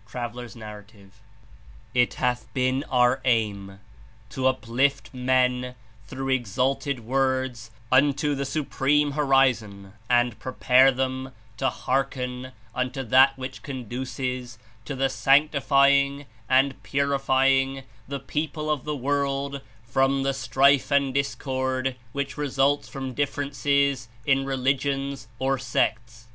(T. 0.10 0.18
N.) 0.18 1.10
"It 1.92 2.14
has 2.14 2.44
been 2.54 2.82
our 2.84 3.20
aim 3.26 3.78
to 4.30 4.46
uplift 4.46 5.12
men 5.12 5.74
through 6.06 6.30
exalted 6.30 7.00
Words 7.00 7.70
unto 7.92 8.34
the 8.34 8.46
Supreme 8.46 9.10
Horizon 9.10 9.92
and 10.08 10.38
prepare 10.38 10.90
them 10.92 11.32
to 11.58 11.68
hearken 11.68 12.52
unto 12.74 13.02
that 13.02 13.36
which 13.36 13.62
conduces 13.62 14.58
to 14.86 14.96
the 14.96 15.10
sanctifying 15.10 16.24
and 16.48 16.82
purifying 16.82 17.82
the 18.08 18.18
people 18.18 18.70
of 18.70 18.84
the 18.84 18.96
world 18.96 19.60
from 19.84 20.22
the 20.22 20.32
strife 20.32 20.90
and 20.90 21.12
discord 21.12 21.96
which 22.12 22.38
results 22.38 22.88
from 22.88 23.12
differences 23.12 24.08
in 24.24 24.46
religions 24.46 25.28
90 25.38 25.44
(or 25.44 25.58
sects) 25.58 26.28